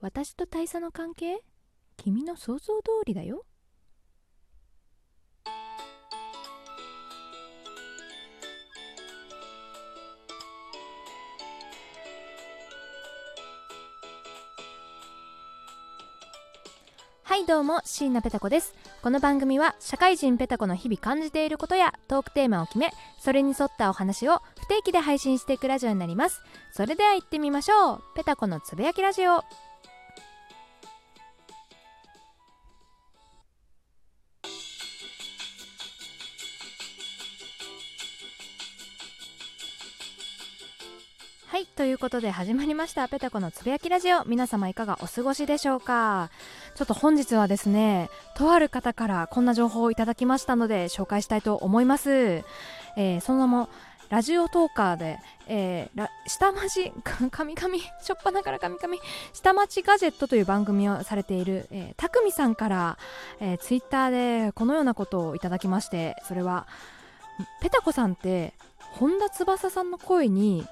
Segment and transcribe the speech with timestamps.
[0.00, 1.42] 私と大佐の関係？
[1.96, 3.44] 君の想像通りだよ。
[17.24, 18.76] はいどうも椎名ペタ子です。
[19.02, 26.40] この番組は社会人ペタ子の日々感じていることやトークテーマを決めそれに沿ったお話を不定期で配信していくラジオになります。
[26.72, 28.02] それでは行ってみましょう。
[28.14, 29.42] ペタ子のつぶやきラジオ。
[41.58, 44.24] はいということで始まりましたペタコのつぶやきラジオ。
[44.26, 46.30] 皆様いかがお過ごしでしょうか？
[46.76, 53.68] ちょっと本日はですねとある方からこんな情報をいただきましたので紹介したいと思います、えー、その名も
[54.08, 56.92] ラジオトーカーで、えー、下町、
[57.32, 58.94] 神々、しょっぱなから神々、
[59.32, 62.98] 下町ガジェットという番組をされている、えー、たくみさんから、
[63.40, 66.68] えー、ツイッターでこのようなことをいただきまして、それは、
[67.60, 68.54] ペタコさんって
[68.92, 70.66] 本田翼さんの声に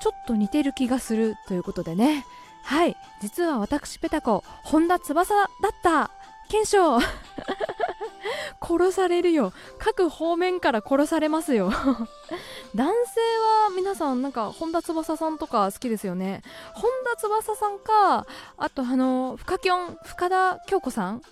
[0.00, 2.24] ちょっと似てる気がするということでね。
[2.64, 2.96] はい。
[3.20, 6.10] 実は私ペタコ本田翼だった。
[6.48, 6.98] 検証
[8.60, 9.52] 殺されるよ。
[9.78, 11.70] 各方面から殺されますよ。
[12.74, 13.20] 男性
[13.64, 16.42] は皆さんなんか本田翼さんとか好きですよね。
[16.74, 18.26] 本田翼さんか
[18.58, 21.22] あとあの深きょん深田恭子さん？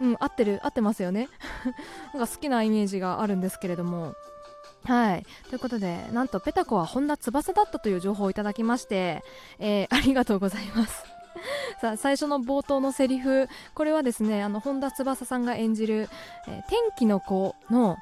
[0.00, 1.28] うん合ってる合ってますよね。
[2.14, 4.14] なんか好きなイメージがあるんですけれども。
[4.84, 5.26] はい。
[5.48, 9.22] ということでなんとペタコは本田翼だったという情報をいただきまして、
[9.58, 11.04] えー、ありがとうございます。
[11.80, 13.48] さあ最初の冒頭のセリフ。
[13.74, 16.08] これはですねあの本田翼さんが演じる、
[16.48, 17.96] えー、天気の子の、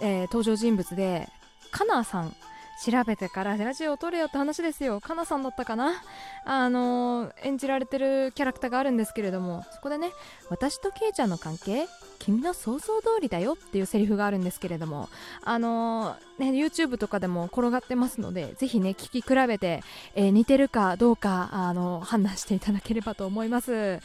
[0.00, 1.28] えー、登場人物で
[1.70, 2.34] カナさん。
[2.82, 5.02] 調べてからラジオを撮れよって話ですよ。
[5.02, 6.02] かなさんだったかな。
[6.46, 10.10] あのー、演じられてるキャラクターがあるんですけれどもそこでね
[10.48, 11.86] 私とケイちゃんの関係
[12.20, 15.08] 君の想像通りだよっていうセリフがあるんですけれども
[15.42, 19.82] あのー、ね YouTube とかでも転がってますのでぜひね聞き比べて、
[20.14, 24.00] えー、似てるかどうかあの判断していただければと思います。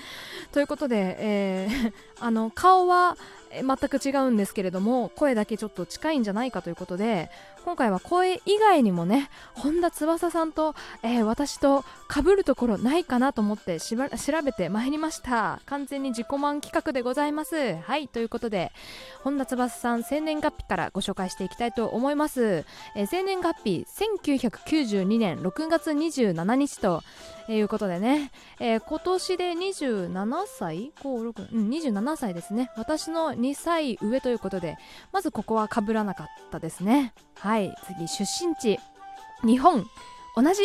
[0.51, 3.17] ということで、えー、 あの顔は
[3.61, 7.29] 全く違うんですけれども声だけちょっと近いんじゃないかということで
[7.65, 11.83] 今回は声以外にもね本田翼さんと、えー、私と
[12.13, 13.97] 被るところないかなと思って調
[14.43, 18.71] べてまいりました完全に自己満企画でございますはいということで
[19.23, 23.85] 本田翼さん生年月日からご紹介していきたいと思います、えー、生年月日
[24.21, 27.01] 1992年6月27日と
[27.47, 32.71] いうことでね、えー、今年で27歳 ?5、6、うん、27歳ですね。
[32.75, 34.77] 私の2歳上ということで、
[35.11, 37.13] まずここは被らなかったですね。
[37.35, 38.79] はい、次、出身地。
[39.43, 39.85] 日本。
[40.35, 40.63] 同じ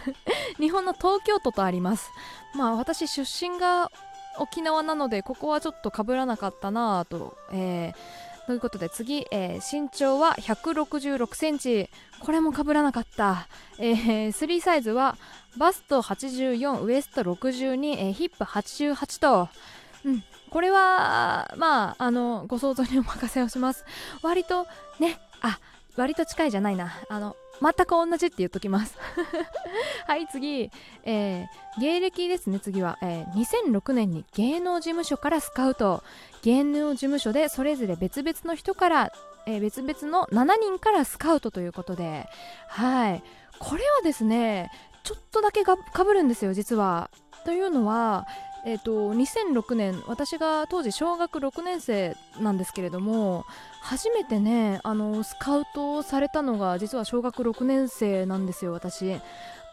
[0.58, 2.10] 日本の東京都とあります。
[2.54, 3.90] まあ私出身が
[4.38, 11.88] 沖縄なので、ここはちょっと被らなかったなぁと、えーということで次、えー、身長は166センチ
[12.20, 13.46] これもかぶらなかった、
[13.78, 15.16] えー、スリーサイズは
[15.56, 19.48] バスト84ウエスト62、えー、ヒップ88と、
[20.04, 23.84] うん、これはまああのご想像にお任せをします。
[24.22, 24.66] 割と
[25.00, 25.58] ねあ
[25.96, 26.92] 割と近いじゃないな。
[27.08, 28.98] あの全く同じって言っときます。
[30.06, 30.70] はい次、
[31.04, 36.02] えー、芸歴ですね次は、えー、2006年に芸能事務所からスカウト。
[36.42, 39.12] 芸能事務所でそれぞれ別々の人から、
[39.46, 42.28] えー、別々の7人からスカウトということで。
[42.68, 43.22] はい。
[43.58, 44.70] これはですね
[45.02, 47.10] ちょっとだけかぶるんですよ実は。
[47.44, 48.26] というのは
[48.64, 53.44] えーと、2006年私が当時小学6年生なんですけれども
[53.80, 59.20] 初めてねあのスカウトされたのが実は小学6年生なんですよ私。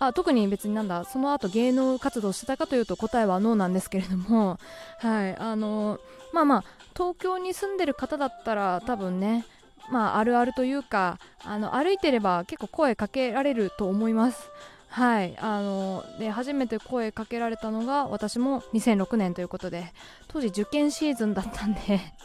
[0.01, 4.57] あ特に別になんだその後芸能活動してたかというと答えはノーなんですけれども
[4.99, 5.99] はいあの
[6.31, 6.63] まあまあ
[6.95, 9.45] 東京に住んでる方だったら多分ね
[9.91, 14.49] まああるあるというかあの歩いてれば結構声かけられると思います。
[14.91, 19.93] はいあので初めて声かけられたのが私も2006年ということで
[20.27, 21.79] 当時受験シーズンだったんで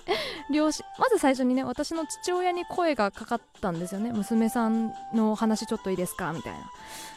[0.50, 4.12] 両親まず最初にね私の父親に声がかかったんですよね。
[4.12, 6.32] 娘さんの話ちょっといいですか？
[6.32, 6.58] みたいな。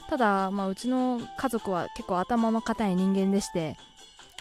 [0.10, 3.76] ただ、まあ、うちの家族は結構頭の固い人間でして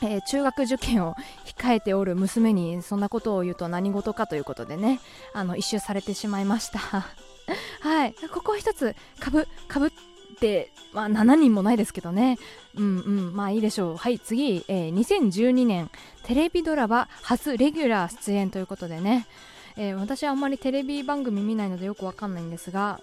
[0.03, 1.15] えー、中学受験を
[1.47, 5.01] 控えておる娘にそんなことを言うと何事かということでね
[5.33, 6.79] あの一周されてしまいました。
[7.81, 9.91] はいここ一つかぶかぶっ
[10.39, 12.39] てまあ7人もないですけどね。
[12.77, 13.37] うんうん。
[13.37, 13.97] まあいいでしょう。
[13.97, 15.91] はい次、えー、2012年
[16.25, 19.27] テレビドラマ初レギュラー出演ということでね、
[19.77, 23.01] えー、私はあんまりテレビ番組見ないのでよくわかんないんですが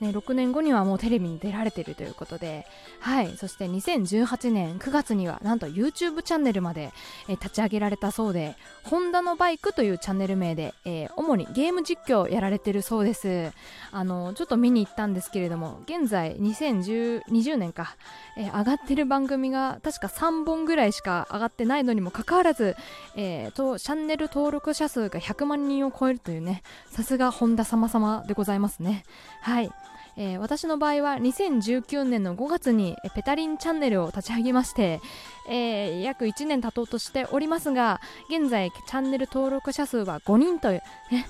[0.00, 2.66] ね、6年後にはもうテレビに出られているということで、
[3.00, 6.92] はい、そして2018年9月にはなんと YouTube チャンネルまで、
[7.28, 13.52] え立ち上げられたそうで「ホンダのバイク」というチャンネル名で、えー、主にゲーム実況をやられてるそうです。
[13.92, 17.96] あのちょっと見に行ったんですけれども現在2020年か、
[18.36, 22.76] えー、上がってる番組が確か3本ぐらいしか上がってないのにもかかわらず、
[23.16, 29.04] えー、とチャンネル登録者数が100万人を超えるというねさすが本田様様でございますね。
[29.40, 29.63] はい。
[29.64, 29.72] い。
[30.16, 35.00] えー、私の場合は2019年の5月にペタリンチャンネルを立ち上げまして、
[35.48, 38.00] えー、約1年経とうとしておりますが
[38.30, 41.26] 現在チャンネル登録者数は5人という、ね、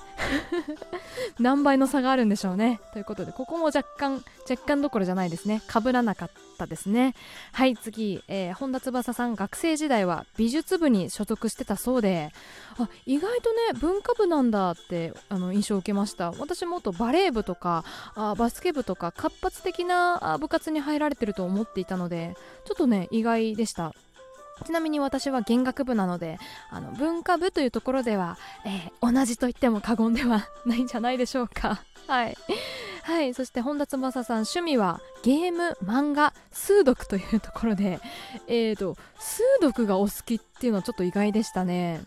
[1.39, 2.79] 何倍の差があるんでしょうね。
[2.93, 5.61] ということでここも若干若干どころじゃないですね。
[5.67, 7.15] かぶらなかったですね。
[7.51, 12.31] はい次、えー、本田翼さん学生時代は美術部に所属してたそうで
[12.77, 16.31] あ意外とね文化部なんだってあの印象を受けました。
[16.39, 17.83] 私もっとバレー部とか
[18.15, 22.35] あバスケ部とか活発的な部活に入られてると思っていたので
[22.65, 23.93] ちょっとね意外でした。
[24.63, 26.37] ちなみに私は弦楽部なので
[26.69, 31.83] あの文化部というところでは、えー、同じと言っても過言ではないんじゃないでしょうか。
[32.07, 32.37] はい。
[33.03, 33.33] はい。
[33.33, 37.99] そして本田翼さん趣味はゲーム漫画数読というところで
[38.47, 42.03] えーと数読がお好きっていうのはちょっと意外でしたね。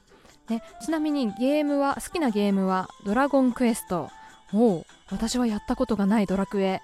[0.48, 0.62] ね。
[0.82, 4.10] ちなみにゲームは好きなゲームはドラゴンクエスト。
[4.54, 6.80] お私はやったことがないドラクエ。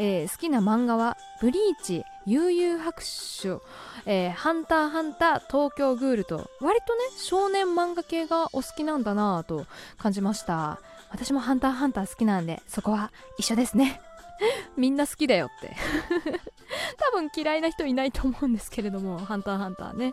[0.00, 3.60] えー、好きな漫画は「ブリーチ」「悠々白書」
[4.06, 9.66] えー「ハンターハンター」「東京グール」と割とね少年漫画系がお好きなんだなぁと
[9.98, 10.80] 感じました。
[11.10, 14.00] 私も「ハンターハンター」好きなんでそこは一緒ですね。
[14.76, 15.74] みんな好きだよって。
[16.96, 20.12] 多分嫌いな人いないと思うんですけれども「ハンターハンターね」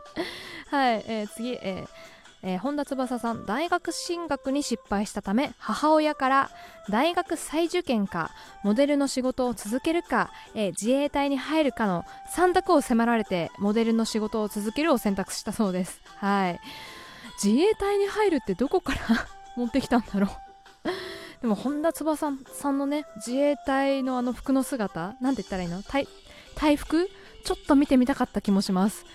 [0.72, 2.15] はい、えー、次、えー
[2.48, 6.52] えー、本田翼さん大学進学に失敗したため母親から
[6.90, 8.30] 大学再受験か
[8.64, 12.06] モデルの仕事を続けるか、えー、自衛隊に入るかの
[12.36, 16.02] 3択を迫られてモデルの仕事を続けるを選択したそうです。
[16.18, 16.60] はい。
[17.44, 19.00] 自衛隊に入るってどこから
[19.58, 20.90] 持ってきたんだろう。
[21.42, 25.82] でも本田翼さんのね自衛隊のあの服の姿なんて言ったらいいの？
[25.84, 27.10] 体服？
[27.44, 29.06] ちょっと見てみたかった気もします。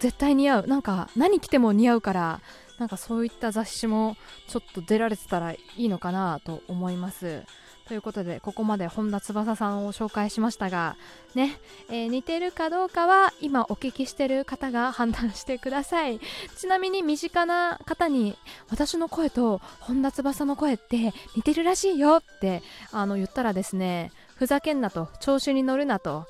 [0.00, 0.66] 絶対似合う。
[0.66, 2.40] なんか何着ても似合うから
[2.78, 4.16] なんかそういった雑誌も
[4.46, 7.42] ちょっと出られてたらいいのかなと思います。
[7.88, 10.96] ということでここまで本田翼さんを紹介しましたが
[11.34, 11.56] ね、
[11.88, 16.20] えー、似てるかどうかは今お聞きしてる方が判断してください。
[16.58, 18.36] ちなみに身近な方に
[18.68, 26.26] 私の声と本田翼の声って似てるらしいよってあの言ったらですねふざけんなと調子に乗るなと。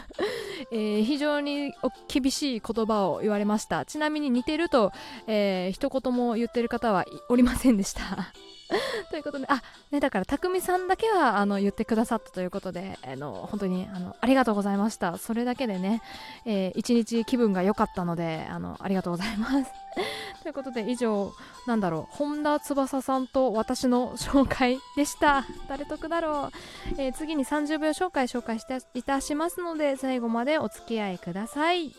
[0.72, 1.74] えー、非常に
[2.08, 3.84] 厳しい言葉を言われました。
[3.84, 4.92] ちなみに似てると、
[5.26, 8.32] えー、一言も言ってる方はおりませんでした。
[9.10, 15.18] ということで、あ、ね、だから、たくみさんだけは、あの、言ってくださったということで、あの、本当に、あの、ありがとうございました。
[15.18, 16.02] それだけでね、
[16.46, 19.70] えー、一日気分が良かったので、あの、ありがとうございます。
[20.42, 21.32] ということで、以上、
[21.66, 25.44] なんだろう、本田翼さんと私の紹介でした。
[25.68, 26.50] 誰得だろ
[26.96, 27.00] う。
[27.00, 31.92] えー、次に30秒紹介紹介していたしますので、最後までお付き合いください。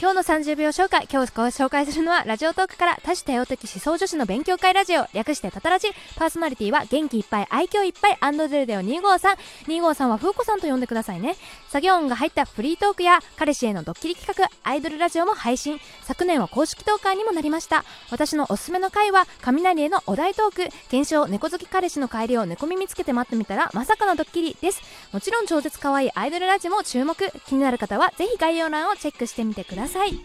[0.00, 5.06] 今日の30秒紹介今日ご紹介するのはラジオトークから多種多様的思想女子の勉強会ラジオ。
[5.12, 5.88] 略してタタラジ。
[6.14, 9.36] パーソナリティは元気いっぱい愛嬌いっぱいアンドゼルデオ253
[9.66, 11.34] 253は風子さんと呼んでくださいね。
[11.68, 15.78] 作業音が入ったフリートークや彼氏へのドッキリ企画アイドルラジオも配信。
[16.02, 17.84] 昨年は公式トーカーにもなりました。
[18.10, 20.68] 私のおすすめの回は雷へのお題トーク。
[20.88, 24.80] 検証猫好き彼氏の帰りを猫耳つけて待ってみたらまさかのドッキリです。
[25.12, 27.14] もちろん超絶可愛いアイドルラジオも注目。
[27.46, 30.18] 気になる方はぜひ概要欄をチェックしてみてください。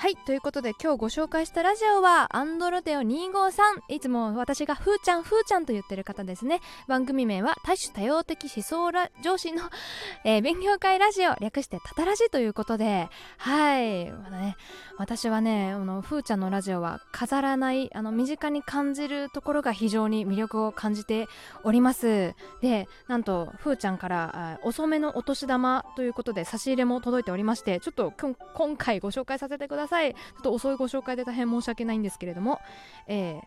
[0.00, 6.62] はいということで今日ご紹介したラジオはアンドロデオ253いつも私がふーちゃんふーちゃんと言ってる方ですね。
[6.88, 9.64] 番組名は多種多様的思想ラ上司の、
[10.24, 13.10] えー、勉強会ラジオ略してタタラジということで。
[13.36, 14.56] はい、まね、
[14.96, 21.28] 私はねあのふーちゃんのラジオは飾らないあの身近に感じるところが非常に魅力を感じて
[21.62, 22.34] おります。
[22.62, 28.14] でなんとふーちゃんから遅めのお年玉ということで差し入れも届いておりましてちょっと
[28.54, 29.89] 今回ご紹介させてください。
[29.90, 30.14] さい。
[30.14, 32.60] ちょっと遅いご紹介で大変申し訳ないんですけれども、
[33.06, 33.40] えー、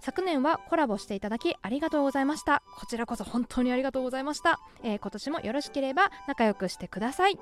[0.00, 2.62] 昨年はコラボしていただきありがとうございました。
[2.76, 7.38] こちらこそ本当にありがとうございました、えー、今年もよろしければ仲良くしてください。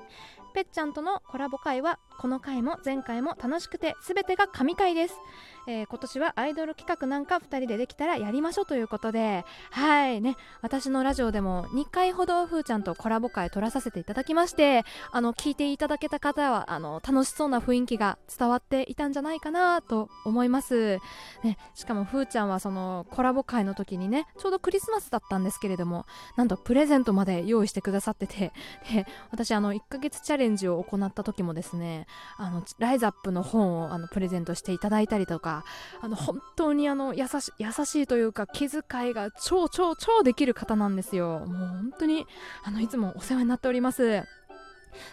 [0.55, 5.15] ぺっちゃんとのコラボ会はこの回も前回も楽しくて全てが神回です、
[5.69, 21.01] えー今年はアイドル企画なんか2人でできたらやりましょうということではいね私のラジオでも2回ほどふーちゃんとコラボ会撮らさせていただきましてあの聞いていただけた方はあの楽しそうな雰囲気が伝わっていたんじゃないかなと思います、
[21.45, 26.07] ね、しかもふーちゃんはそのコラボ会の時にねちょうどクリスマスだったんですけれども
[26.37, 28.53] なんとプレゼントまで用意してくださってて
[28.91, 32.07] で私あの1ヶ月チャレンジを行った時もですね
[32.39, 35.58] あのライズアップの本をあのプレゼントしていただいたりとか
[36.01, 41.41] あの本当にあの優し優しいというか気遣いが超超超できる方なんですよ。
[41.41, 42.27] もう本当に
[42.65, 44.25] あのいつもお世話になっております。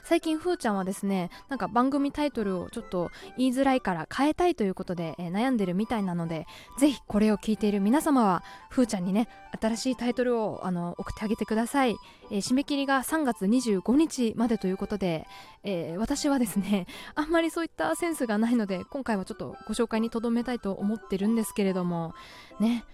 [0.04, 9.28] 最近ふーちゃんはですねなんか番組タイトルをちょっと言いづらいから変えたいということで、えー悩んでるみたいなのでぜひこれを聞いている皆様はふーちゃんにね
[9.60, 11.98] 新しいタイトルをあの送ってあげてください、
[12.32, 15.28] えー締め切りが3月25日までということで、
[15.64, 22.14] えー私はですね あんまりそういったセンスがないので今回はちょっとご紹介にとどめたいと思ってるんですけれども
[22.60, 22.86] ね。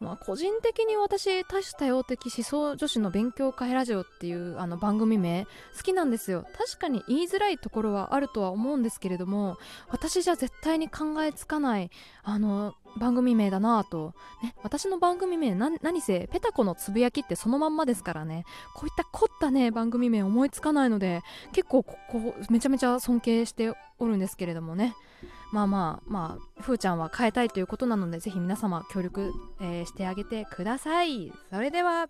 [0.00, 6.46] まあ、個人的に私多種多様的思想女子の勉強会ラジオっていうあの番組名好きなんですよ。
[6.56, 11.90] 確かに言いづらいところはあるとは思うんですけれども私じゃ絶対に考えつかない
[12.22, 18.44] あの番組名だなぁと、ね、私の番組名何せペタコのつぶやきってそのまんまですからね。
[18.74, 21.20] こういった凝ったね番組名思いつかないので
[21.52, 24.94] 結構ここめちゃめちゃ尊敬しておるんですけれどもね。
[25.52, 31.32] まあまあまあふーちゃんは変えたいということなのでぜひ皆様協力、えーしてあげてください。
[31.50, 32.08] それでは。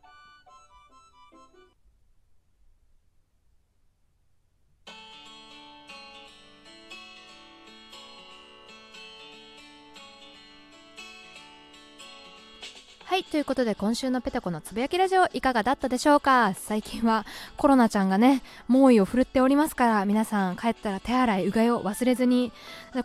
[13.10, 16.54] はいということで今週のペタコのつぶやきラジオいかがだったでしょうか？
[16.54, 17.26] 最近は
[17.56, 22.52] コロナちゃんがね猛威を振るっておりますから皆さん帰ったら手洗いうがいを忘れずに。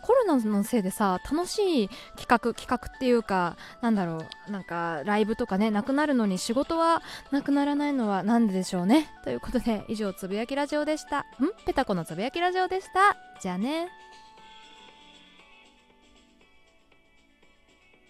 [0.02, 9.10] コロナのせいでさ楽しい企画企画っていうかなんだろうなんかライブとかねなくなるのに仕事はなくならないのはなんででしょうね？
[9.24, 11.22] ということで以上つぶやきラジオでした。
[11.22, 11.24] ん？
[11.66, 13.16] ペタコのつぶやきラジオでした。
[13.40, 13.88] じゃあね。